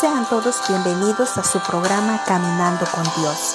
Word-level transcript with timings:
Sean 0.00 0.26
todos 0.30 0.66
bienvenidos 0.66 1.36
a 1.36 1.44
su 1.44 1.60
programa 1.60 2.24
Caminando 2.24 2.86
con 2.86 3.04
Dios. 3.20 3.54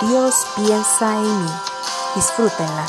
Dios 0.00 0.34
piensa 0.56 1.14
en 1.14 1.44
mí. 1.44 1.50
Disfrútenla. 2.16 2.86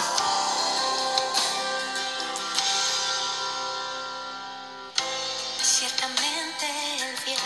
Ciertamente 5.61 6.65
el 7.05 7.15
bien 7.23 7.37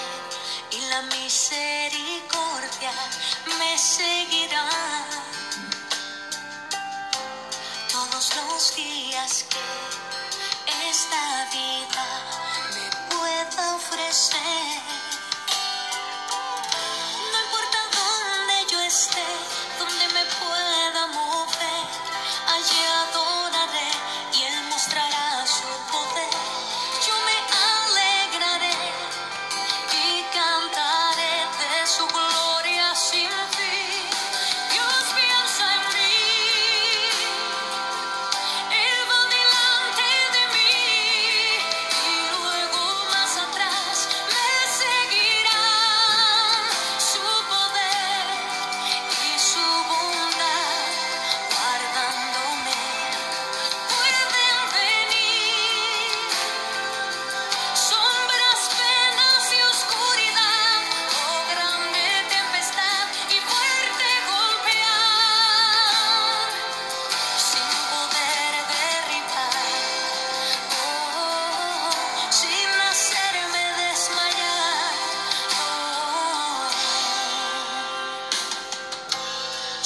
y 0.72 0.90
la 0.90 1.02
misericordia 1.18 2.94
me 3.60 3.78
seguirán. 3.78 4.47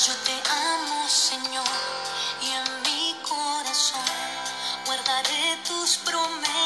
Yo 0.07 0.15
te 0.25 0.33
amo, 0.49 1.07
Señor, 1.07 1.63
y 2.41 2.49
en 2.49 2.81
mi 2.81 3.15
corazón 3.21 4.01
guardaré 4.87 5.57
tus 5.67 5.97
promesas. 5.97 6.60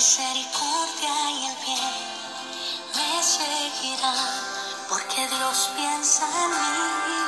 misericordia 0.00 1.14
y 1.30 1.44
el 1.44 1.56
bien 1.66 1.92
me 2.96 3.22
seguirán, 3.22 4.16
porque 4.88 5.28
Dios 5.28 5.70
piensa 5.76 6.24
en 6.24 6.50
mí. 6.50 7.20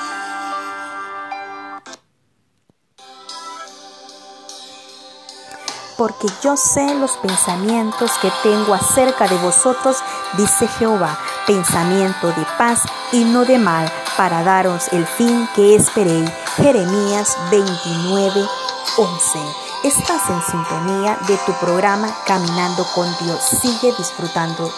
Porque 5.99 6.29
yo 6.43 6.57
sé 6.57 6.95
los 6.95 7.19
pensamientos 7.19 8.11
que 8.23 8.33
tengo 8.43 8.73
acerca 8.73 9.29
de 9.29 9.37
vosotros, 9.37 9.99
dice 10.39 10.67
Jehová, 10.67 11.19
pensamiento 11.47 12.29
de 12.29 12.47
paz 12.57 12.85
y 13.13 13.25
no 13.25 13.45
de 13.45 13.59
mal, 13.59 13.93
para 14.17 14.43
daros 14.45 14.89
el 14.93 15.07
fin 15.07 15.47
que 15.55 15.75
esperéis. 15.75 16.31
Jeremías 16.57 17.37
29, 17.51 18.49
11. 18.97 19.72
Estás 19.85 20.31
en 20.31 20.41
sintonía 20.43 21.19
de 21.27 21.37
tu 21.39 21.53
programa 21.55 22.09
Caminando 22.25 22.87
con 22.95 23.09
Dios. 23.19 23.43
Sigue 23.43 23.93
disfrutando 23.99 24.73